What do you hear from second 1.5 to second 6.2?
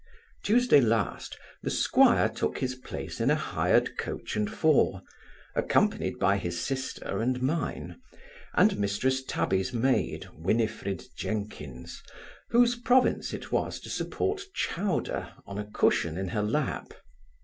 the 'squire took his place in a hired coach and four, accompanied